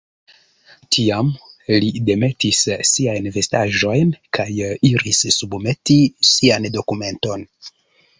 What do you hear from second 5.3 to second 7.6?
submeti sian dokumenton.